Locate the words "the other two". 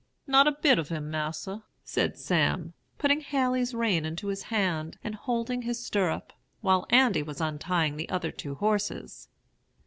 7.97-8.55